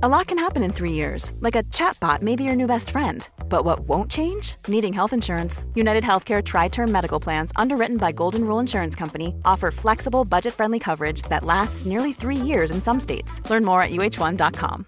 [0.00, 2.90] A lot can happen in three years, like a chatbot may be your new best
[2.90, 3.28] friend.
[3.48, 4.54] But what won't change?
[4.68, 5.64] Needing health insurance.
[5.74, 10.54] United Healthcare Tri Term Medical Plans, underwritten by Golden Rule Insurance Company, offer flexible, budget
[10.54, 13.42] friendly coverage that lasts nearly three years in some states.
[13.50, 14.86] Learn more at uh1.com.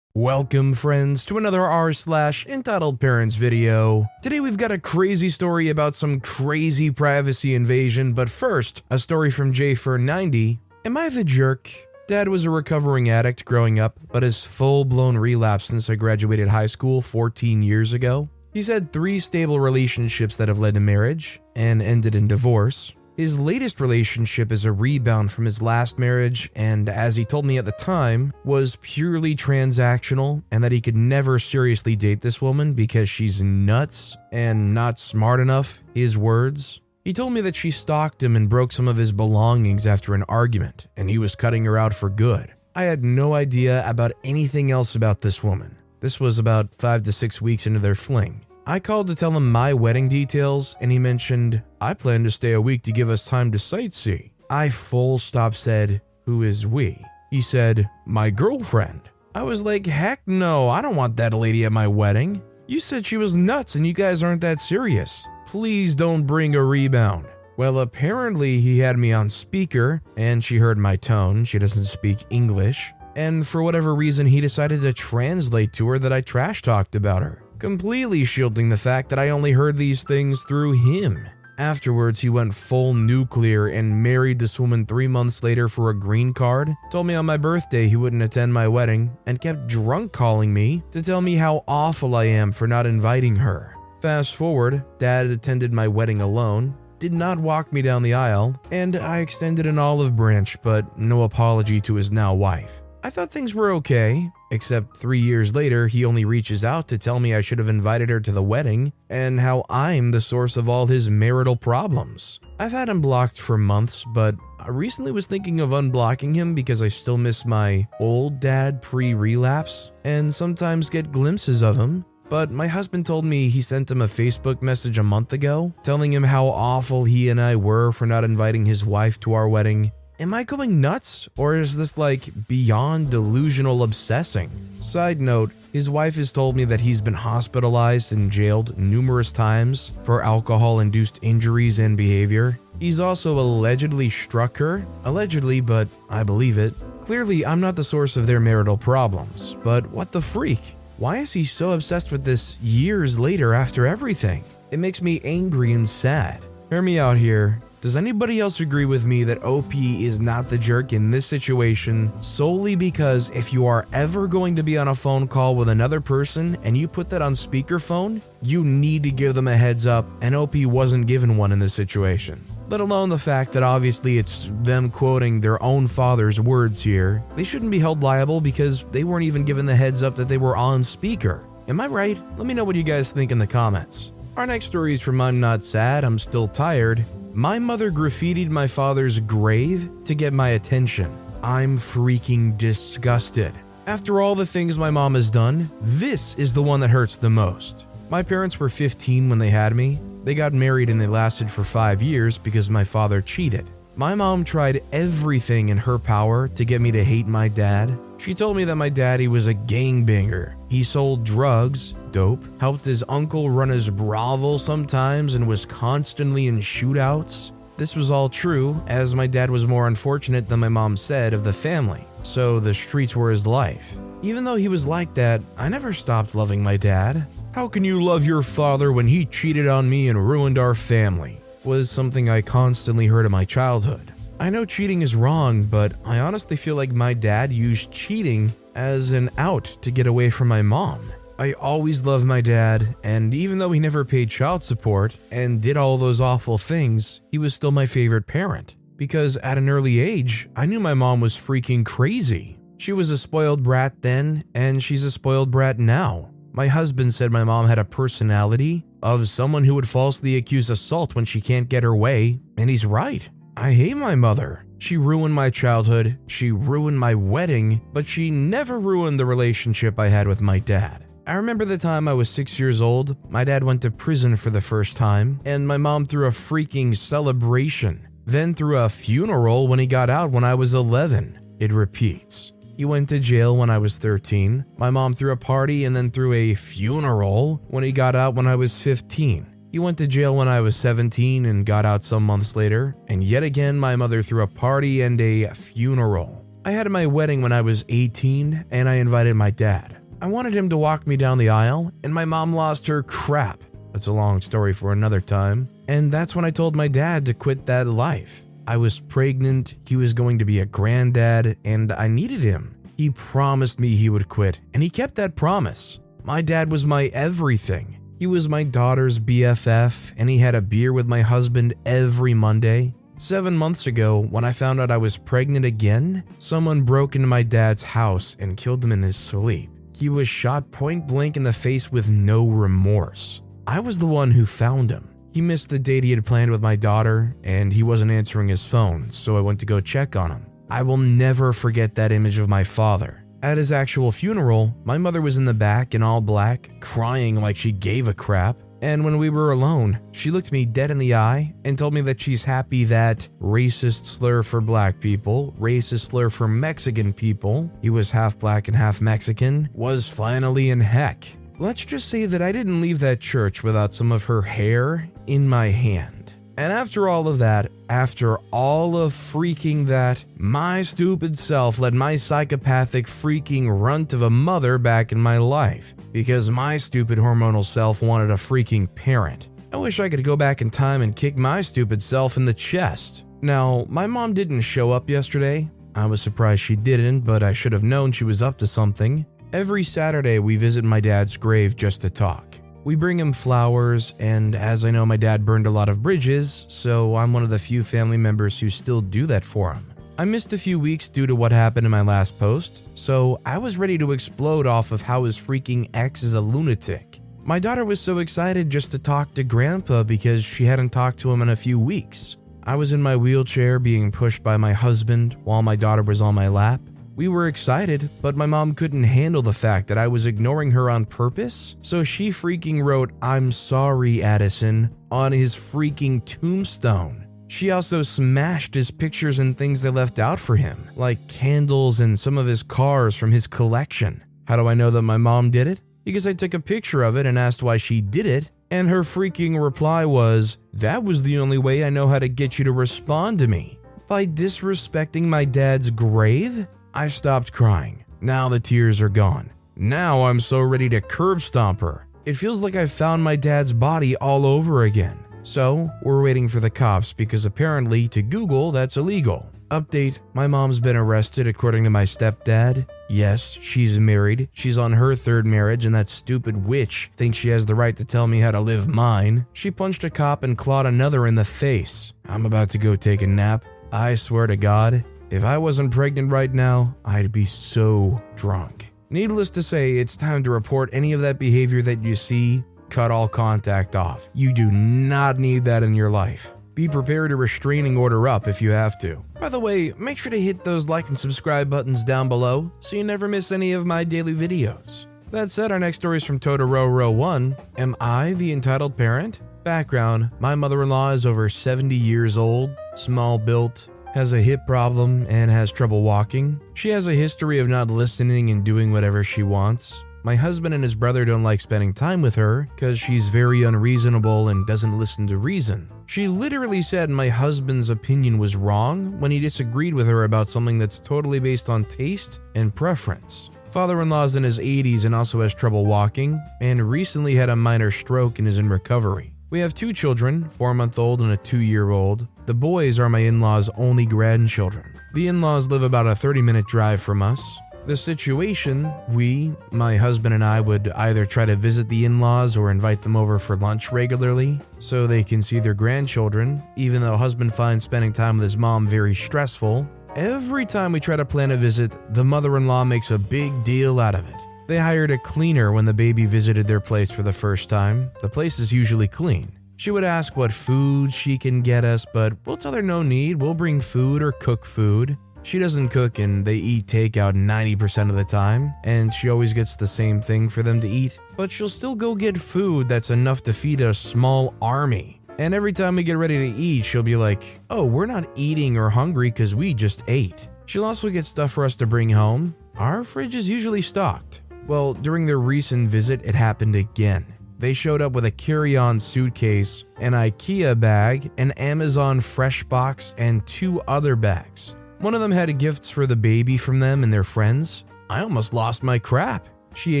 [0.16, 4.08] Welcome, friends, to another r slash entitled parents video.
[4.24, 9.30] Today we've got a crazy story about some crazy privacy invasion, but first, a story
[9.30, 10.58] from JFer90.
[10.84, 11.70] Am I the jerk?
[12.08, 16.48] Dad was a recovering addict growing up, but has full blown relapse since I graduated
[16.48, 18.28] high school 14 years ago.
[18.52, 22.92] He's had three stable relationships that have led to marriage and ended in divorce.
[23.16, 27.56] His latest relationship is a rebound from his last marriage, and as he told me
[27.56, 32.74] at the time, was purely transactional and that he could never seriously date this woman
[32.74, 36.81] because she's nuts and not smart enough, his words.
[37.04, 40.22] He told me that she stalked him and broke some of his belongings after an
[40.28, 42.54] argument, and he was cutting her out for good.
[42.76, 45.76] I had no idea about anything else about this woman.
[46.00, 48.46] This was about five to six weeks into their fling.
[48.68, 52.52] I called to tell him my wedding details, and he mentioned, I plan to stay
[52.52, 54.30] a week to give us time to sightsee.
[54.48, 57.04] I full stop said, Who is we?
[57.30, 59.00] He said, My girlfriend.
[59.34, 62.42] I was like, Heck no, I don't want that lady at my wedding.
[62.68, 65.26] You said she was nuts and you guys aren't that serious.
[65.52, 67.26] Please don't bring a rebound.
[67.58, 71.44] Well, apparently he had me on speaker, and she heard my tone.
[71.44, 72.90] She doesn't speak English.
[73.16, 77.22] And for whatever reason, he decided to translate to her that I trash talked about
[77.22, 81.28] her, completely shielding the fact that I only heard these things through him.
[81.58, 86.32] Afterwards, he went full nuclear and married this woman three months later for a green
[86.32, 90.54] card, told me on my birthday he wouldn't attend my wedding, and kept drunk calling
[90.54, 93.71] me to tell me how awful I am for not inviting her.
[94.02, 98.96] Fast forward, dad attended my wedding alone, did not walk me down the aisle, and
[98.96, 102.82] I extended an olive branch, but no apology to his now wife.
[103.04, 107.20] I thought things were okay, except three years later, he only reaches out to tell
[107.20, 110.68] me I should have invited her to the wedding and how I'm the source of
[110.68, 112.40] all his marital problems.
[112.58, 116.82] I've had him blocked for months, but I recently was thinking of unblocking him because
[116.82, 122.50] I still miss my old dad pre relapse and sometimes get glimpses of him but
[122.50, 126.22] my husband told me he sent him a Facebook message a month ago telling him
[126.22, 129.92] how awful he and I were for not inviting his wife to our wedding.
[130.18, 134.50] Am I going nuts, or is this like beyond delusional obsessing?
[134.80, 139.92] Side note, his wife has told me that he's been hospitalized and jailed numerous times
[140.02, 142.58] for alcohol induced injuries and behavior.
[142.80, 146.72] He's also allegedly struck her, allegedly, but I believe it.
[147.04, 150.78] Clearly, I'm not the source of their marital problems, but what the freak?
[151.02, 154.44] Why is he so obsessed with this years later after everything?
[154.70, 156.44] It makes me angry and sad.
[156.70, 157.60] Hear me out here.
[157.80, 162.12] Does anybody else agree with me that OP is not the jerk in this situation
[162.22, 166.00] solely because if you are ever going to be on a phone call with another
[166.00, 170.06] person and you put that on speakerphone, you need to give them a heads up,
[170.20, 172.46] and OP wasn't given one in this situation?
[172.72, 177.22] Let alone the fact that obviously it's them quoting their own father's words here.
[177.36, 180.38] They shouldn't be held liable because they weren't even given the heads up that they
[180.38, 181.46] were on speaker.
[181.68, 182.18] Am I right?
[182.38, 184.12] Let me know what you guys think in the comments.
[184.38, 187.04] Our next story is from I'm Not Sad, I'm Still Tired.
[187.34, 191.14] My mother graffitied my father's grave to get my attention.
[191.42, 193.52] I'm freaking disgusted.
[193.86, 197.28] After all the things my mom has done, this is the one that hurts the
[197.28, 197.84] most.
[198.08, 201.64] My parents were 15 when they had me, they got married and they lasted for
[201.64, 203.70] five years because my father cheated.
[203.94, 207.98] My mom tried everything in her power to get me to hate my dad.
[208.16, 210.54] She told me that my daddy was a gangbanger.
[210.68, 216.60] He sold drugs, dope, helped his uncle run his brothel sometimes, and was constantly in
[216.60, 217.52] shootouts.
[217.76, 221.42] This was all true, as my dad was more unfortunate than my mom said of
[221.42, 223.96] the family, so the streets were his life.
[224.22, 227.26] Even though he was like that, I never stopped loving my dad.
[227.54, 231.38] How can you love your father when he cheated on me and ruined our family?
[231.64, 234.14] was something I constantly heard in my childhood.
[234.40, 239.10] I know cheating is wrong, but I honestly feel like my dad used cheating as
[239.10, 241.12] an out to get away from my mom.
[241.38, 245.76] I always loved my dad, and even though he never paid child support and did
[245.76, 248.76] all those awful things, he was still my favorite parent.
[248.96, 252.58] Because at an early age, I knew my mom was freaking crazy.
[252.78, 256.31] She was a spoiled brat then, and she's a spoiled brat now.
[256.54, 261.14] My husband said my mom had a personality of someone who would falsely accuse assault
[261.14, 263.26] when she can't get her way, and he's right.
[263.56, 264.66] I hate my mother.
[264.78, 270.08] She ruined my childhood, she ruined my wedding, but she never ruined the relationship I
[270.08, 271.06] had with my dad.
[271.26, 274.50] I remember the time I was six years old, my dad went to prison for
[274.50, 279.78] the first time, and my mom threw a freaking celebration, then threw a funeral when
[279.78, 281.56] he got out when I was 11.
[281.60, 282.52] It repeats.
[282.76, 284.64] He went to jail when I was 13.
[284.76, 288.46] My mom threw a party and then threw a funeral when he got out when
[288.46, 289.46] I was 15.
[289.70, 292.96] He went to jail when I was 17 and got out some months later.
[293.08, 296.44] And yet again, my mother threw a party and a funeral.
[296.64, 299.96] I had my wedding when I was 18 and I invited my dad.
[300.20, 303.64] I wanted him to walk me down the aisle, and my mom lost her crap.
[303.92, 305.68] That's a long story for another time.
[305.88, 308.46] And that's when I told my dad to quit that life.
[308.66, 312.76] I was pregnant, he was going to be a granddad, and I needed him.
[312.96, 315.98] He promised me he would quit, and he kept that promise.
[316.24, 317.98] My dad was my everything.
[318.18, 322.94] He was my daughter's BFF, and he had a beer with my husband every Monday.
[323.18, 327.42] Seven months ago, when I found out I was pregnant again, someone broke into my
[327.42, 329.70] dad's house and killed him in his sleep.
[329.92, 333.42] He was shot point blank in the face with no remorse.
[333.66, 335.11] I was the one who found him.
[335.32, 338.62] He missed the date he had planned with my daughter, and he wasn't answering his
[338.62, 340.46] phone, so I went to go check on him.
[340.68, 343.24] I will never forget that image of my father.
[343.42, 347.56] At his actual funeral, my mother was in the back in all black, crying like
[347.56, 348.62] she gave a crap.
[348.82, 352.02] And when we were alone, she looked me dead in the eye and told me
[352.02, 357.90] that she's happy that racist slur for black people, racist slur for Mexican people, he
[357.90, 361.26] was half black and half Mexican, was finally in heck.
[361.58, 365.48] Let's just say that I didn't leave that church without some of her hair in
[365.48, 366.32] my hand.
[366.58, 372.16] And after all of that, after all of freaking that, my stupid self let my
[372.16, 378.02] psychopathic freaking runt of a mother back in my life because my stupid hormonal self
[378.02, 379.48] wanted a freaking parent.
[379.72, 382.52] I wish I could go back in time and kick my stupid self in the
[382.54, 383.24] chest.
[383.40, 385.70] Now, my mom didn't show up yesterday.
[385.94, 389.24] I was surprised she didn't, but I should have known she was up to something.
[389.52, 392.58] Every Saturday, we visit my dad's grave just to talk.
[392.84, 396.66] We bring him flowers, and as I know my dad burned a lot of bridges,
[396.68, 399.92] so I'm one of the few family members who still do that for him.
[400.18, 403.58] I missed a few weeks due to what happened in my last post, so I
[403.58, 407.20] was ready to explode off of how his freaking ex is a lunatic.
[407.44, 411.32] My daughter was so excited just to talk to Grandpa because she hadn't talked to
[411.32, 412.36] him in a few weeks.
[412.64, 416.34] I was in my wheelchair being pushed by my husband while my daughter was on
[416.34, 416.80] my lap.
[417.14, 420.88] We were excited, but my mom couldn't handle the fact that I was ignoring her
[420.88, 427.26] on purpose, so she freaking wrote, I'm sorry, Addison, on his freaking tombstone.
[427.48, 432.18] She also smashed his pictures and things they left out for him, like candles and
[432.18, 434.24] some of his cars from his collection.
[434.46, 435.82] How do I know that my mom did it?
[436.04, 439.02] Because I took a picture of it and asked why she did it, and her
[439.02, 442.72] freaking reply was, That was the only way I know how to get you to
[442.72, 443.78] respond to me.
[444.08, 446.66] By disrespecting my dad's grave?
[446.94, 448.04] I stopped crying.
[448.20, 449.50] Now the tears are gone.
[449.76, 452.06] Now I'm so ready to curb stomp her.
[452.26, 455.18] It feels like I've found my dad's body all over again.
[455.42, 459.50] So, we're waiting for the cops because apparently, to Google, that's illegal.
[459.70, 462.86] Update My mom's been arrested according to my stepdad.
[463.08, 464.50] Yes, she's married.
[464.52, 468.04] She's on her third marriage, and that stupid witch thinks she has the right to
[468.04, 469.46] tell me how to live mine.
[469.54, 472.12] She punched a cop and clawed another in the face.
[472.28, 473.64] I'm about to go take a nap.
[473.90, 478.92] I swear to God, if I wasn't pregnant right now, I'd be so drunk.
[479.08, 483.10] Needless to say, it's time to report any of that behavior that you see, cut
[483.10, 484.28] all contact off.
[484.34, 486.52] You do not need that in your life.
[486.74, 489.24] Be prepared to restraining order up if you have to.
[489.40, 492.96] By the way, make sure to hit those like and subscribe buttons down below so
[492.96, 495.06] you never miss any of my daily videos.
[495.30, 497.56] That said, our next story is from Totoro Row 1.
[497.78, 499.40] Am I the entitled parent?
[499.64, 504.66] Background My mother in law is over 70 years old, small built, has a hip
[504.66, 506.60] problem and has trouble walking.
[506.74, 510.04] She has a history of not listening and doing whatever she wants.
[510.22, 514.48] My husband and his brother don't like spending time with her because she's very unreasonable
[514.48, 515.90] and doesn't listen to reason.
[516.06, 520.78] She literally said my husband's opinion was wrong when he disagreed with her about something
[520.78, 523.50] that's totally based on taste and preference.
[523.72, 527.56] Father in law's in his 80s and also has trouble walking, and recently had a
[527.56, 529.32] minor stroke and is in recovery.
[529.48, 532.26] We have two children, four month old and a two year old.
[532.44, 534.98] The boys are my in law's only grandchildren.
[535.14, 537.40] The in laws live about a 30 minute drive from us.
[537.86, 542.56] The situation, we, my husband and I, would either try to visit the in laws
[542.56, 547.16] or invite them over for lunch regularly so they can see their grandchildren, even though
[547.16, 549.88] husband finds spending time with his mom very stressful.
[550.16, 553.62] Every time we try to plan a visit, the mother in law makes a big
[553.62, 554.36] deal out of it.
[554.66, 558.10] They hired a cleaner when the baby visited their place for the first time.
[558.20, 559.52] The place is usually clean.
[559.82, 563.42] She would ask what food she can get us, but we'll tell her no need,
[563.42, 565.18] we'll bring food or cook food.
[565.42, 569.74] She doesn't cook and they eat takeout 90% of the time, and she always gets
[569.74, 573.42] the same thing for them to eat, but she'll still go get food that's enough
[573.42, 575.20] to feed a small army.
[575.40, 578.76] And every time we get ready to eat, she'll be like, Oh, we're not eating
[578.76, 580.46] or hungry because we just ate.
[580.66, 582.54] She'll also get stuff for us to bring home.
[582.76, 584.42] our fridge is usually stocked.
[584.68, 587.31] Well, during their recent visit, it happened again.
[587.62, 593.14] They showed up with a carry on suitcase, an IKEA bag, an Amazon Fresh box,
[593.16, 594.74] and two other bags.
[594.98, 597.84] One of them had gifts for the baby from them and their friends.
[598.10, 599.46] I almost lost my crap.
[599.76, 600.00] She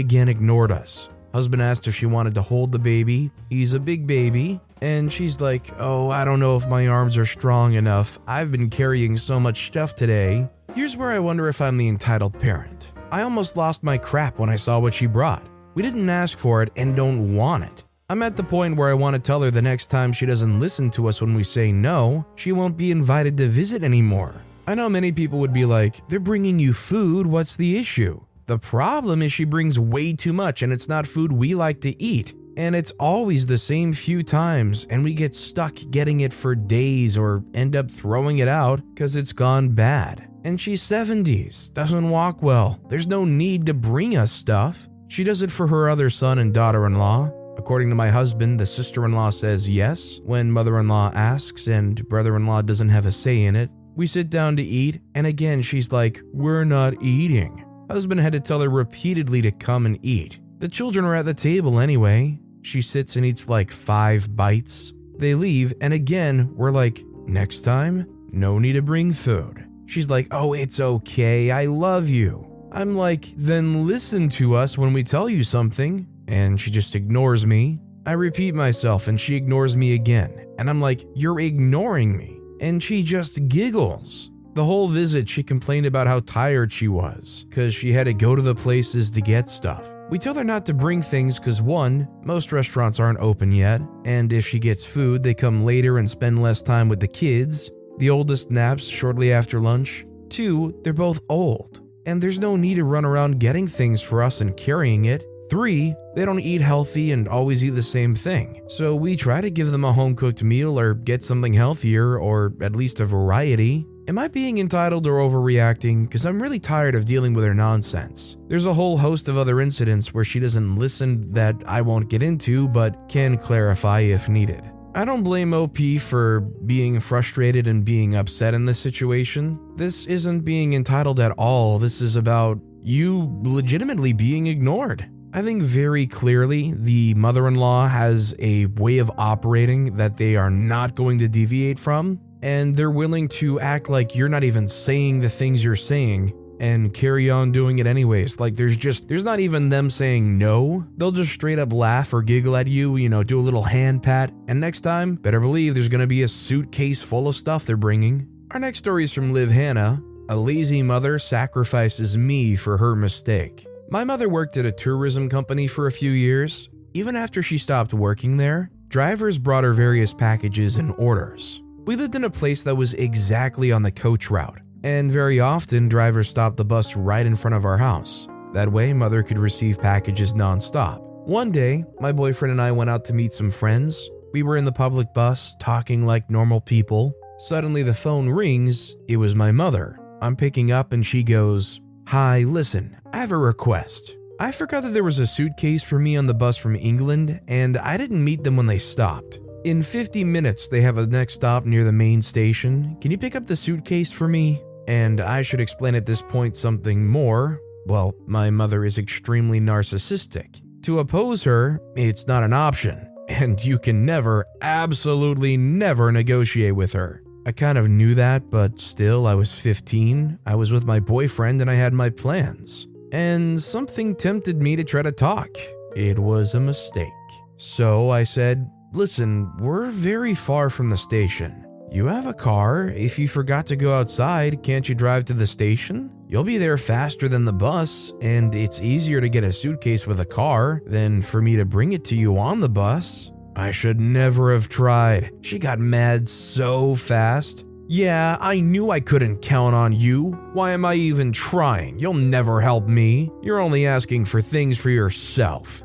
[0.00, 1.08] again ignored us.
[1.32, 3.30] Husband asked if she wanted to hold the baby.
[3.48, 4.60] He's a big baby.
[4.80, 8.18] And she's like, Oh, I don't know if my arms are strong enough.
[8.26, 10.48] I've been carrying so much stuff today.
[10.74, 12.88] Here's where I wonder if I'm the entitled parent.
[13.12, 15.46] I almost lost my crap when I saw what she brought.
[15.74, 17.84] We didn't ask for it and don't want it.
[18.10, 20.60] I'm at the point where I want to tell her the next time she doesn't
[20.60, 24.42] listen to us when we say no, she won't be invited to visit anymore.
[24.66, 28.20] I know many people would be like, They're bringing you food, what's the issue?
[28.46, 32.02] The problem is she brings way too much and it's not food we like to
[32.02, 32.34] eat.
[32.56, 37.16] And it's always the same few times, and we get stuck getting it for days
[37.16, 40.28] or end up throwing it out because it's gone bad.
[40.44, 42.78] And she's 70s, doesn't walk well.
[42.90, 44.86] There's no need to bring us stuff.
[45.12, 47.30] She does it for her other son and daughter in law.
[47.58, 51.66] According to my husband, the sister in law says yes when mother in law asks,
[51.66, 53.68] and brother in law doesn't have a say in it.
[53.94, 57.62] We sit down to eat, and again she's like, We're not eating.
[57.90, 60.40] Husband had to tell her repeatedly to come and eat.
[60.60, 62.40] The children are at the table anyway.
[62.62, 64.94] She sits and eats like five bites.
[65.18, 69.62] They leave, and again, we're like, next time, no need to bring food.
[69.84, 72.51] She's like, oh, it's okay, I love you.
[72.74, 76.06] I'm like, then listen to us when we tell you something.
[76.26, 77.78] And she just ignores me.
[78.06, 80.46] I repeat myself, and she ignores me again.
[80.58, 82.40] And I'm like, you're ignoring me.
[82.60, 84.30] And she just giggles.
[84.54, 88.34] The whole visit, she complained about how tired she was, because she had to go
[88.34, 89.90] to the places to get stuff.
[90.10, 94.32] We tell her not to bring things because one, most restaurants aren't open yet, and
[94.32, 97.70] if she gets food, they come later and spend less time with the kids.
[97.98, 100.04] The oldest naps shortly after lunch.
[100.28, 104.40] Two, they're both old, and there's no need to run around getting things for us
[104.40, 105.24] and carrying it.
[105.50, 108.62] Three, they don't eat healthy and always eat the same thing.
[108.68, 112.54] So we try to give them a home cooked meal or get something healthier or
[112.62, 113.86] at least a variety.
[114.08, 116.04] Am I being entitled or overreacting?
[116.04, 118.36] Because I'm really tired of dealing with her nonsense.
[118.48, 122.22] There's a whole host of other incidents where she doesn't listen that I won't get
[122.22, 124.71] into, but can clarify if needed.
[124.94, 129.58] I don't blame OP for being frustrated and being upset in this situation.
[129.76, 131.78] This isn't being entitled at all.
[131.78, 135.08] This is about you legitimately being ignored.
[135.32, 140.36] I think very clearly the mother in law has a way of operating that they
[140.36, 144.68] are not going to deviate from, and they're willing to act like you're not even
[144.68, 148.38] saying the things you're saying and carry on doing it anyways.
[148.38, 150.86] Like there's just there's not even them saying no.
[150.96, 154.04] They'll just straight up laugh or giggle at you, you know, do a little hand
[154.04, 154.32] pat.
[154.46, 157.76] And next time, better believe there's going to be a suitcase full of stuff they're
[157.76, 158.28] bringing.
[158.52, 160.00] Our next story is from Liv Hannah.
[160.28, 163.66] A lazy mother sacrifices me for her mistake.
[163.90, 166.70] My mother worked at a tourism company for a few years.
[166.94, 171.60] Even after she stopped working there, drivers brought her various packages and orders.
[171.84, 175.88] We lived in a place that was exactly on the coach route, and very often
[175.88, 178.28] drivers stopped the bus right in front of our house.
[178.52, 181.00] That way, mother could receive packages nonstop.
[181.24, 184.10] One day, my boyfriend and I went out to meet some friends.
[184.32, 187.14] We were in the public bus, talking like normal people.
[187.38, 188.96] Suddenly, the phone rings.
[189.08, 189.98] It was my mother.
[190.20, 194.16] I'm picking up, and she goes, Hi, listen, I have a request.
[194.40, 197.78] I forgot that there was a suitcase for me on the bus from England, and
[197.78, 199.38] I didn't meet them when they stopped.
[199.64, 202.96] In 50 minutes, they have a next stop near the main station.
[203.00, 204.60] Can you pick up the suitcase for me?
[204.88, 207.60] And I should explain at this point something more.
[207.86, 210.60] Well, my mother is extremely narcissistic.
[210.82, 216.92] To oppose her, it's not an option, and you can never, absolutely never negotiate with
[216.92, 217.22] her.
[217.44, 221.60] I kind of knew that, but still, I was 15, I was with my boyfriend,
[221.60, 222.86] and I had my plans.
[223.10, 225.48] And something tempted me to try to talk.
[225.96, 227.08] It was a mistake.
[227.56, 231.64] So I said, Listen, we're very far from the station.
[231.92, 232.88] You have a car.
[232.88, 236.10] If you forgot to go outside, can't you drive to the station?
[236.26, 240.18] You'll be there faster than the bus, and it's easier to get a suitcase with
[240.20, 243.30] a car than for me to bring it to you on the bus.
[243.56, 245.32] I should never have tried.
[245.42, 247.66] She got mad so fast.
[247.88, 250.30] Yeah, I knew I couldn't count on you.
[250.54, 251.98] Why am I even trying?
[251.98, 253.30] You'll never help me.
[253.42, 255.84] You're only asking for things for yourself.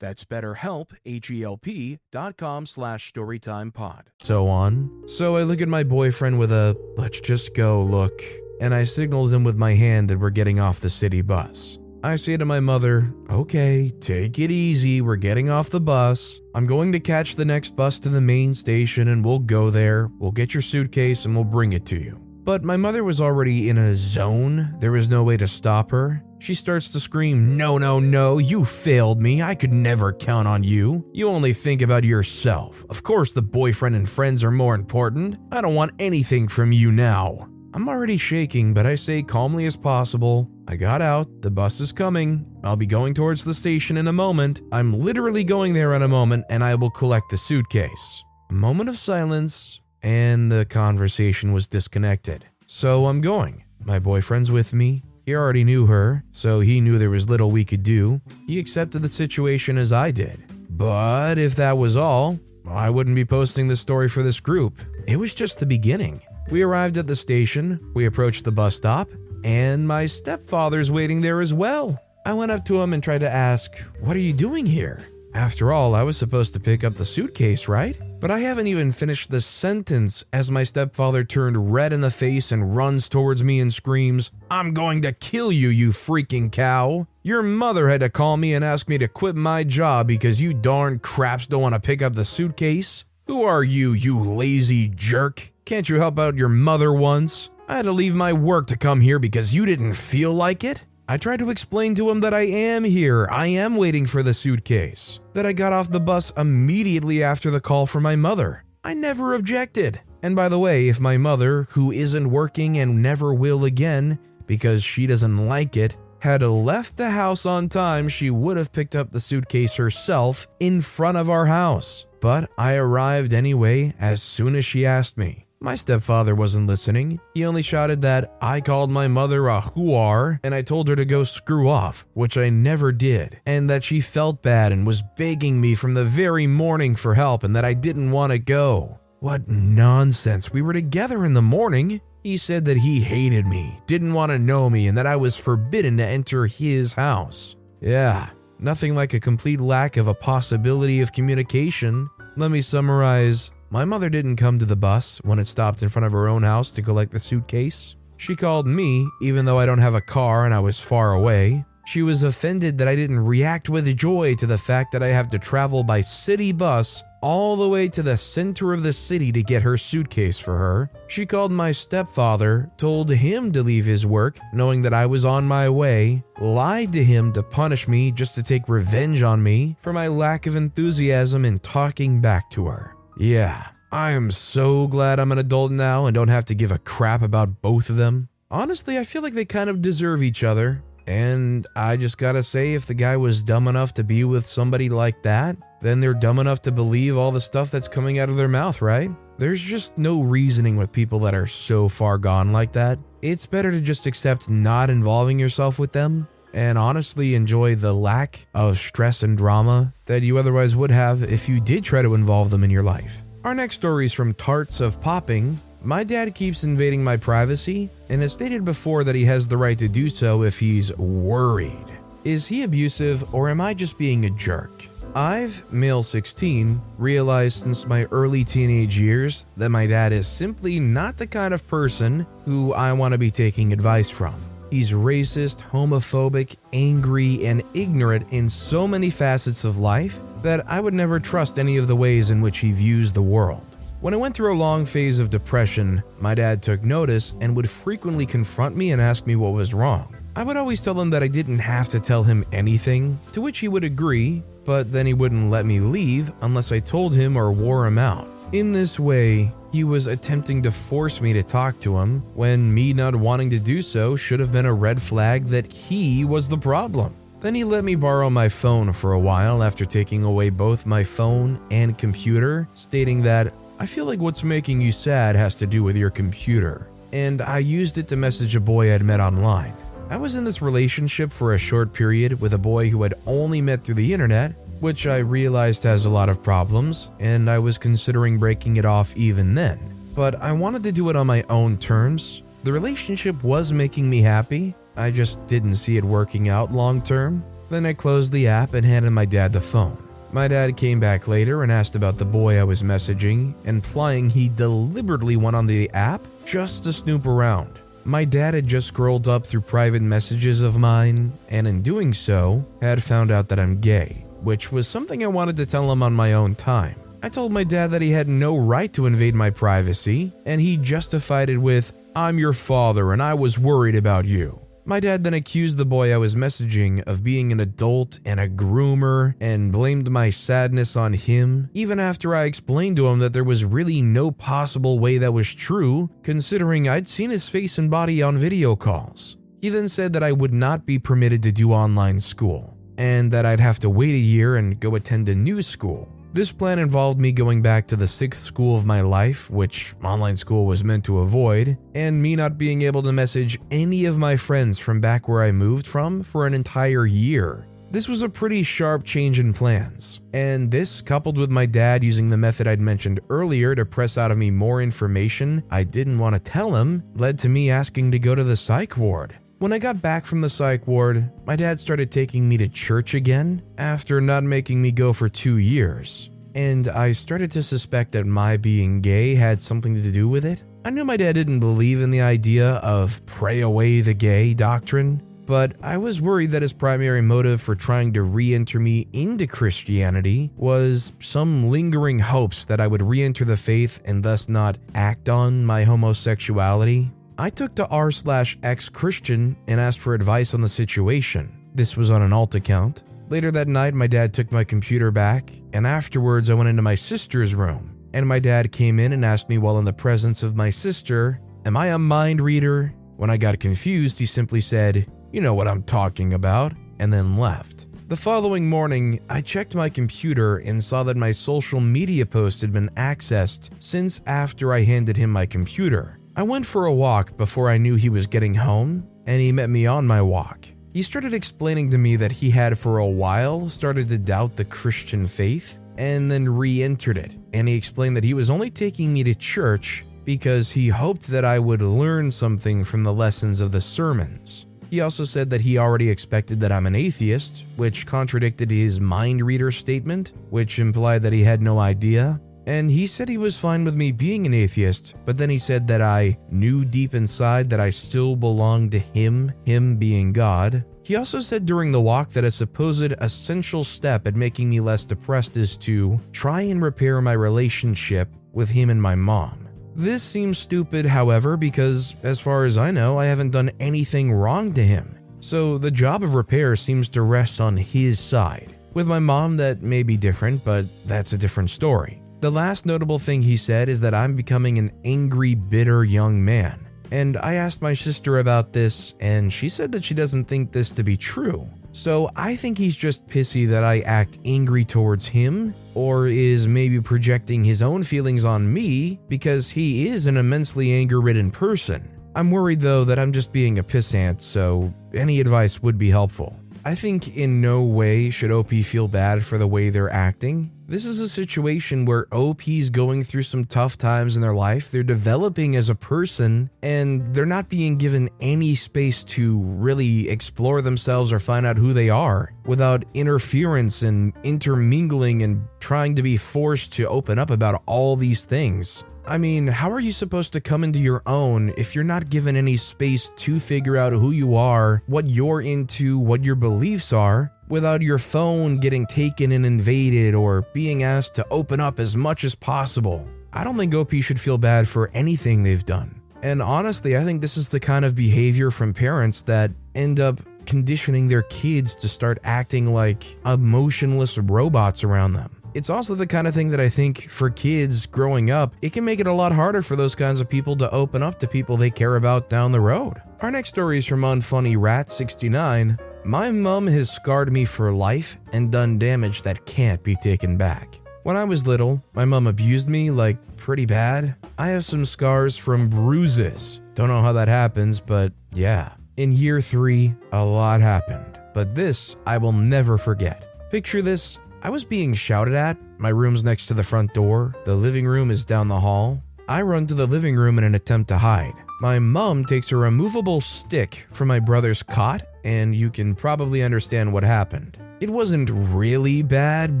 [0.00, 4.02] That's betterhelp, H-E-L-P dot com slash storytimepod.
[4.20, 5.04] So on.
[5.06, 8.22] So I look at my boyfriend with a let's just go look,
[8.60, 11.78] and I signal him with my hand that we're getting off the city bus.
[12.04, 16.40] I say to my mother, okay, take it easy, we're getting off the bus.
[16.54, 20.08] I'm going to catch the next bus to the main station and we'll go there,
[20.18, 22.20] we'll get your suitcase and we'll bring it to you.
[22.44, 26.22] But my mother was already in a zone, there was no way to stop her.
[26.40, 29.42] She starts to scream, No, no, no, you failed me.
[29.42, 31.08] I could never count on you.
[31.12, 32.84] You only think about yourself.
[32.88, 35.36] Of course, the boyfriend and friends are more important.
[35.50, 37.48] I don't want anything from you now.
[37.74, 41.92] I'm already shaking, but I say calmly as possible, I got out, the bus is
[41.92, 42.46] coming.
[42.64, 44.62] I'll be going towards the station in a moment.
[44.72, 48.24] I'm literally going there in a moment, and I will collect the suitcase.
[48.50, 52.46] A moment of silence, and the conversation was disconnected.
[52.66, 53.64] So I'm going.
[53.84, 55.02] My boyfriend's with me.
[55.28, 58.22] He already knew her, so he knew there was little we could do.
[58.46, 60.42] He accepted the situation as I did.
[60.70, 64.80] But if that was all, I wouldn't be posting this story for this group.
[65.06, 66.22] It was just the beginning.
[66.50, 69.10] We arrived at the station, we approached the bus stop,
[69.44, 72.02] and my stepfather's waiting there as well.
[72.24, 75.06] I went up to him and tried to ask, What are you doing here?
[75.34, 77.98] After all, I was supposed to pick up the suitcase, right?
[78.20, 82.50] But I haven't even finished the sentence as my stepfather turned red in the face
[82.50, 87.06] and runs towards me and screams, I'm going to kill you, you freaking cow.
[87.22, 90.52] Your mother had to call me and ask me to quit my job because you
[90.52, 93.04] darn craps don't want to pick up the suitcase.
[93.28, 95.52] Who are you, you lazy jerk?
[95.64, 97.50] Can't you help out your mother once?
[97.68, 100.84] I had to leave my work to come here because you didn't feel like it?
[101.10, 104.34] I tried to explain to him that I am here, I am waiting for the
[104.34, 108.62] suitcase, that I got off the bus immediately after the call from my mother.
[108.84, 110.02] I never objected.
[110.22, 114.84] And by the way, if my mother, who isn't working and never will again because
[114.84, 119.10] she doesn't like it, had left the house on time, she would have picked up
[119.10, 122.06] the suitcase herself in front of our house.
[122.20, 125.47] But I arrived anyway as soon as she asked me.
[125.60, 127.18] My stepfather wasn't listening.
[127.34, 131.04] He only shouted that I called my mother a huar and I told her to
[131.04, 135.60] go screw off, which I never did, and that she felt bad and was begging
[135.60, 139.00] me from the very morning for help and that I didn't want to go.
[139.18, 140.52] What nonsense.
[140.52, 142.00] We were together in the morning.
[142.22, 145.36] He said that he hated me, didn't want to know me, and that I was
[145.36, 147.56] forbidden to enter his house.
[147.80, 152.10] Yeah, nothing like a complete lack of a possibility of communication.
[152.36, 156.06] Let me summarize my mother didn't come to the bus when it stopped in front
[156.06, 157.94] of her own house to collect the suitcase.
[158.16, 161.64] She called me, even though I don't have a car and I was far away.
[161.86, 165.28] She was offended that I didn't react with joy to the fact that I have
[165.28, 169.42] to travel by city bus all the way to the center of the city to
[169.42, 170.90] get her suitcase for her.
[171.08, 175.46] She called my stepfather, told him to leave his work, knowing that I was on
[175.46, 179.92] my way, lied to him to punish me just to take revenge on me for
[179.92, 182.97] my lack of enthusiasm in talking back to her.
[183.18, 186.78] Yeah, I am so glad I'm an adult now and don't have to give a
[186.78, 188.28] crap about both of them.
[188.48, 190.84] Honestly, I feel like they kind of deserve each other.
[191.08, 194.88] And I just gotta say, if the guy was dumb enough to be with somebody
[194.88, 198.36] like that, then they're dumb enough to believe all the stuff that's coming out of
[198.36, 199.10] their mouth, right?
[199.36, 203.00] There's just no reasoning with people that are so far gone like that.
[203.20, 208.46] It's better to just accept not involving yourself with them and honestly enjoy the lack
[208.54, 212.50] of stress and drama that you otherwise would have if you did try to involve
[212.50, 213.22] them in your life.
[213.44, 215.60] Our next story is from Tarts of Popping.
[215.82, 219.78] My dad keeps invading my privacy and has stated before that he has the right
[219.78, 221.86] to do so if he's worried.
[222.24, 224.88] Is he abusive or am I just being a jerk?
[225.14, 231.16] I've, male 16, realized since my early teenage years that my dad is simply not
[231.16, 234.34] the kind of person who I want to be taking advice from.
[234.70, 240.94] He's racist, homophobic, angry, and ignorant in so many facets of life that I would
[240.94, 243.64] never trust any of the ways in which he views the world.
[244.00, 247.68] When I went through a long phase of depression, my dad took notice and would
[247.68, 250.14] frequently confront me and ask me what was wrong.
[250.36, 253.58] I would always tell him that I didn't have to tell him anything, to which
[253.58, 257.50] he would agree, but then he wouldn't let me leave unless I told him or
[257.50, 258.28] wore him out.
[258.52, 262.92] In this way, he was attempting to force me to talk to him when me
[262.92, 266.56] not wanting to do so should have been a red flag that he was the
[266.56, 267.14] problem.
[267.40, 271.04] Then he let me borrow my phone for a while after taking away both my
[271.04, 275.84] phone and computer, stating that I feel like what's making you sad has to do
[275.84, 276.88] with your computer.
[277.12, 279.76] And I used it to message a boy I'd met online.
[280.10, 283.60] I was in this relationship for a short period with a boy who had only
[283.60, 287.78] met through the internet which I realized has a lot of problems, and I was
[287.78, 289.78] considering breaking it off even then.
[290.14, 292.42] But I wanted to do it on my own terms.
[292.64, 297.44] The relationship was making me happy, I just didn't see it working out long term.
[297.70, 299.96] Then I closed the app and handed my dad the phone.
[300.32, 304.48] My dad came back later and asked about the boy I was messaging, implying he
[304.48, 307.78] deliberately went on the app just to snoop around.
[308.04, 312.64] My dad had just scrolled up through private messages of mine, and in doing so,
[312.82, 316.12] had found out that I'm gay which was something I wanted to tell him on
[316.12, 317.00] my own time.
[317.22, 320.76] I told my dad that he had no right to invade my privacy, and he
[320.76, 324.60] justified it with, I'm your father and I was worried about you.
[324.84, 328.48] My dad then accused the boy I was messaging of being an adult and a
[328.48, 333.44] groomer and blamed my sadness on him, even after I explained to him that there
[333.44, 338.22] was really no possible way that was true, considering I'd seen his face and body
[338.22, 339.36] on video calls.
[339.60, 343.46] He then said that I would not be permitted to do online school and that
[343.46, 346.12] I'd have to wait a year and go attend a new school.
[346.34, 350.36] This plan involved me going back to the sixth school of my life, which online
[350.36, 354.36] school was meant to avoid, and me not being able to message any of my
[354.36, 357.66] friends from back where I moved from for an entire year.
[357.90, 362.28] This was a pretty sharp change in plans, and this, coupled with my dad using
[362.28, 366.34] the method I'd mentioned earlier to press out of me more information I didn't want
[366.34, 369.38] to tell him, led to me asking to go to the psych ward.
[369.58, 373.12] When I got back from the psych ward, my dad started taking me to church
[373.12, 376.30] again after not making me go for two years.
[376.54, 380.62] And I started to suspect that my being gay had something to do with it.
[380.84, 385.20] I knew my dad didn't believe in the idea of pray away the gay doctrine,
[385.44, 389.48] but I was worried that his primary motive for trying to re enter me into
[389.48, 394.78] Christianity was some lingering hopes that I would re enter the faith and thus not
[394.94, 397.10] act on my homosexuality.
[397.40, 401.56] I took to r slash x Christian and asked for advice on the situation.
[401.72, 403.04] This was on an alt account.
[403.28, 406.96] Later that night, my dad took my computer back, and afterwards, I went into my
[406.96, 407.94] sister's room.
[408.12, 411.40] And my dad came in and asked me while in the presence of my sister,
[411.64, 412.92] Am I a mind reader?
[413.16, 417.36] When I got confused, he simply said, You know what I'm talking about, and then
[417.36, 417.86] left.
[418.08, 422.72] The following morning, I checked my computer and saw that my social media post had
[422.72, 426.18] been accessed since after I handed him my computer.
[426.38, 429.70] I went for a walk before I knew he was getting home, and he met
[429.70, 430.68] me on my walk.
[430.92, 434.64] He started explaining to me that he had for a while started to doubt the
[434.64, 437.34] Christian faith and then re entered it.
[437.52, 441.44] And he explained that he was only taking me to church because he hoped that
[441.44, 444.66] I would learn something from the lessons of the sermons.
[444.90, 449.44] He also said that he already expected that I'm an atheist, which contradicted his mind
[449.44, 452.40] reader statement, which implied that he had no idea.
[452.68, 455.88] And he said he was fine with me being an atheist, but then he said
[455.88, 460.84] that I knew deep inside that I still belonged to him, him being God.
[461.02, 465.06] He also said during the walk that a supposed essential step at making me less
[465.06, 469.66] depressed is to try and repair my relationship with him and my mom.
[469.94, 474.74] This seems stupid, however, because as far as I know, I haven't done anything wrong
[474.74, 475.18] to him.
[475.40, 478.74] So the job of repair seems to rest on his side.
[478.92, 482.20] With my mom, that may be different, but that's a different story.
[482.40, 486.86] The last notable thing he said is that I'm becoming an angry, bitter young man.
[487.10, 490.92] And I asked my sister about this, and she said that she doesn't think this
[490.92, 491.68] to be true.
[491.90, 497.00] So I think he's just pissy that I act angry towards him, or is maybe
[497.00, 502.08] projecting his own feelings on me because he is an immensely anger ridden person.
[502.36, 506.54] I'm worried though that I'm just being a pissant, so any advice would be helpful.
[506.84, 510.70] I think in no way should OP feel bad for the way they're acting.
[510.90, 514.90] This is a situation where OP's going through some tough times in their life.
[514.90, 520.80] They're developing as a person and they're not being given any space to really explore
[520.80, 526.38] themselves or find out who they are without interference and intermingling and trying to be
[526.38, 529.04] forced to open up about all these things.
[529.26, 532.56] I mean, how are you supposed to come into your own if you're not given
[532.56, 537.52] any space to figure out who you are, what you're into, what your beliefs are,
[537.68, 542.44] without your phone getting taken and invaded or being asked to open up as much
[542.44, 543.26] as possible?
[543.52, 546.20] I don't think OP should feel bad for anything they've done.
[546.42, 550.40] And honestly, I think this is the kind of behavior from parents that end up
[550.66, 555.50] conditioning their kids to start acting like emotionless robots around them.
[555.74, 559.04] It's also the kind of thing that I think for kids growing up, it can
[559.04, 561.76] make it a lot harder for those kinds of people to open up to people
[561.76, 563.20] they care about down the road.
[563.40, 565.98] Our next story is from Unfunny Rat 69.
[566.28, 571.00] My mum has scarred me for life and done damage that can't be taken back.
[571.22, 574.36] When I was little, my mum abused me like pretty bad.
[574.58, 576.82] I have some scars from bruises.
[576.94, 578.92] Don't know how that happens, but yeah.
[579.16, 583.70] In year three, a lot happened, but this I will never forget.
[583.70, 585.78] Picture this I was being shouted at.
[585.96, 587.54] My room's next to the front door.
[587.64, 589.22] The living room is down the hall.
[589.48, 591.54] I run to the living room in an attempt to hide.
[591.80, 597.12] My mom takes a removable stick from my brother's cot, and you can probably understand
[597.12, 597.78] what happened.
[598.00, 599.80] It wasn't really bad,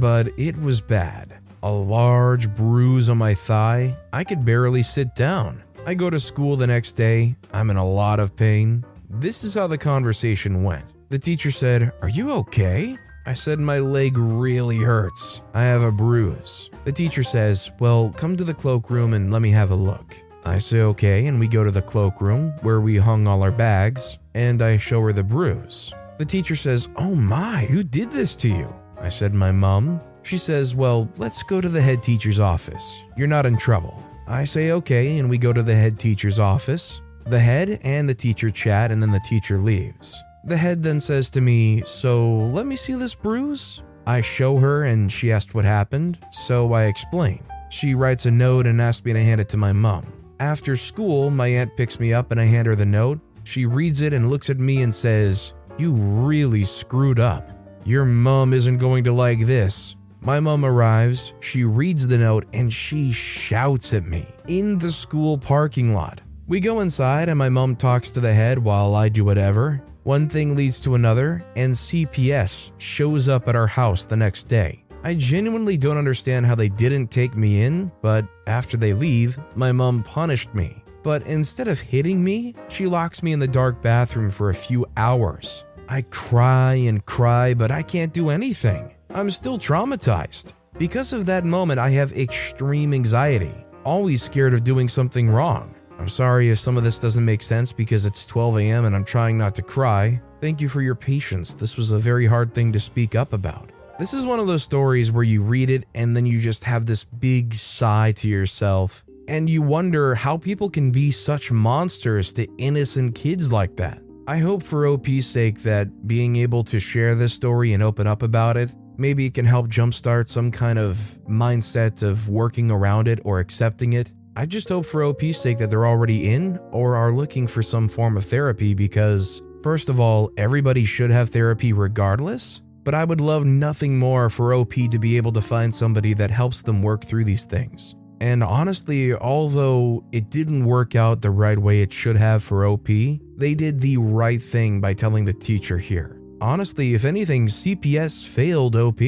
[0.00, 1.34] but it was bad.
[1.62, 3.96] A large bruise on my thigh.
[4.12, 5.62] I could barely sit down.
[5.86, 7.36] I go to school the next day.
[7.52, 8.84] I'm in a lot of pain.
[9.08, 10.84] This is how the conversation went.
[11.08, 12.98] The teacher said, Are you okay?
[13.24, 15.42] I said my leg really hurts.
[15.54, 16.70] I have a bruise.
[16.84, 20.14] The teacher says, Well, come to the cloakroom and let me have a look.
[20.44, 24.18] I say okay, and we go to the cloakroom where we hung all our bags,
[24.34, 25.92] and I show her the bruise.
[26.18, 28.74] The teacher says, Oh my, who did this to you?
[29.00, 30.00] I said, My mom.
[30.22, 33.02] She says, Well, let's go to the head teacher's office.
[33.16, 34.02] You're not in trouble.
[34.26, 37.00] I say okay, and we go to the head teacher's office.
[37.26, 40.22] The head and the teacher chat, and then the teacher leaves.
[40.44, 43.82] The head then says to me, So let me see this bruise?
[44.06, 47.44] I show her and she asked what happened, so I explain.
[47.68, 50.17] She writes a note and asks me to hand it to my mom.
[50.40, 53.18] After school, my aunt picks me up and I hand her the note.
[53.42, 57.50] She reads it and looks at me and says, You really screwed up.
[57.84, 59.96] Your mom isn't going to like this.
[60.20, 65.38] My mom arrives, she reads the note, and she shouts at me in the school
[65.38, 66.20] parking lot.
[66.46, 69.82] We go inside, and my mom talks to the head while I do whatever.
[70.02, 74.84] One thing leads to another, and CPS shows up at our house the next day.
[75.04, 79.70] I genuinely don't understand how they didn't take me in, but after they leave, my
[79.70, 80.82] mom punished me.
[81.04, 84.86] But instead of hitting me, she locks me in the dark bathroom for a few
[84.96, 85.64] hours.
[85.88, 88.92] I cry and cry, but I can't do anything.
[89.10, 90.46] I'm still traumatized.
[90.76, 95.74] Because of that moment, I have extreme anxiety, always scared of doing something wrong.
[95.98, 98.84] I'm sorry if some of this doesn't make sense because it's 12 a.m.
[98.84, 100.20] and I'm trying not to cry.
[100.40, 101.54] Thank you for your patience.
[101.54, 103.70] This was a very hard thing to speak up about.
[103.98, 106.86] This is one of those stories where you read it and then you just have
[106.86, 112.46] this big sigh to yourself and you wonder how people can be such monsters to
[112.58, 114.00] innocent kids like that.
[114.28, 118.22] I hope for OP's sake that being able to share this story and open up
[118.22, 120.96] about it, maybe it can help jumpstart some kind of
[121.28, 124.12] mindset of working around it or accepting it.
[124.36, 127.88] I just hope for OP's sake that they're already in or are looking for some
[127.88, 132.60] form of therapy because, first of all, everybody should have therapy regardless.
[132.88, 136.30] But I would love nothing more for OP to be able to find somebody that
[136.30, 137.94] helps them work through these things.
[138.22, 142.86] And honestly, although it didn't work out the right way it should have for OP,
[142.86, 146.18] they did the right thing by telling the teacher here.
[146.40, 149.02] Honestly, if anything, CPS failed OP.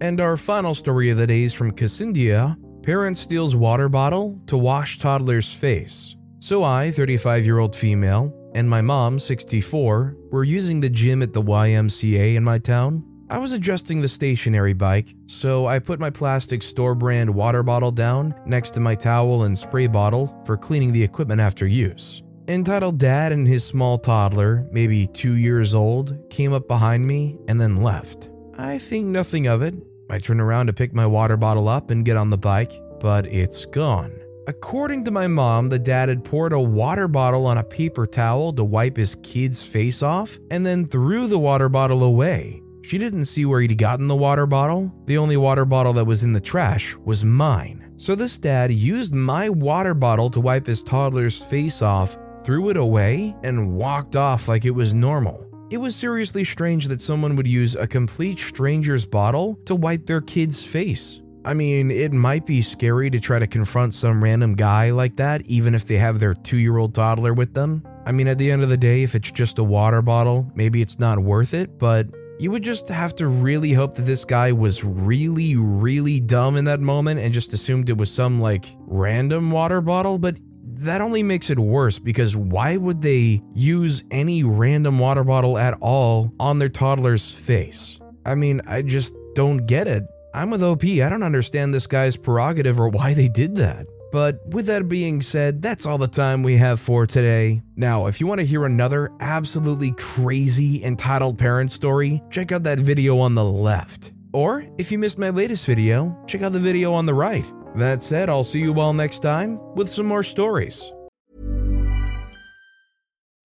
[0.00, 2.56] And our final story of the day is from Cassindia.
[2.82, 6.16] Parent steals water bottle to wash toddler's face.
[6.40, 11.32] So I, 35 year old female, and my mom, 64, were using the gym at
[11.32, 16.10] the YMCA in my town I was adjusting the stationary bike, so I put my
[16.10, 20.90] plastic store brand water bottle down next to my towel and spray bottle for cleaning
[20.90, 22.24] the equipment after use.
[22.48, 27.60] Entitled Dad and his small toddler, maybe two years old, came up behind me and
[27.60, 28.30] then left.
[28.58, 29.76] I think nothing of it.
[30.10, 33.26] I turn around to pick my water bottle up and get on the bike, but
[33.26, 34.10] it's gone.
[34.48, 38.52] According to my mom, the dad had poured a water bottle on a paper towel
[38.54, 42.59] to wipe his kid's face off and then threw the water bottle away.
[42.82, 44.92] She didn't see where he'd gotten the water bottle.
[45.06, 47.92] The only water bottle that was in the trash was mine.
[47.96, 52.76] So this dad used my water bottle to wipe his toddler's face off, threw it
[52.76, 55.46] away, and walked off like it was normal.
[55.70, 60.20] It was seriously strange that someone would use a complete stranger's bottle to wipe their
[60.20, 61.20] kid's face.
[61.44, 65.46] I mean, it might be scary to try to confront some random guy like that,
[65.46, 67.82] even if they have their two year old toddler with them.
[68.04, 70.82] I mean, at the end of the day, if it's just a water bottle, maybe
[70.82, 72.08] it's not worth it, but
[72.40, 76.64] you would just have to really hope that this guy was really, really dumb in
[76.64, 80.16] that moment and just assumed it was some like random water bottle.
[80.16, 85.58] But that only makes it worse because why would they use any random water bottle
[85.58, 88.00] at all on their toddler's face?
[88.24, 90.04] I mean, I just don't get it.
[90.32, 90.84] I'm with OP.
[90.84, 93.86] I don't understand this guy's prerogative or why they did that.
[94.10, 97.62] But with that being said, that's all the time we have for today.
[97.76, 102.80] Now, if you want to hear another absolutely crazy entitled parent story, check out that
[102.80, 104.12] video on the left.
[104.32, 107.44] Or if you missed my latest video, check out the video on the right.
[107.76, 110.92] That said, I'll see you all next time with some more stories.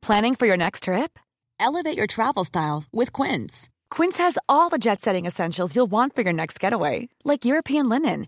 [0.01, 1.19] Planning for your next trip?
[1.60, 3.69] Elevate your travel style with Quince.
[3.89, 7.89] Quince has all the jet setting essentials you'll want for your next getaway, like European
[7.89, 8.28] linen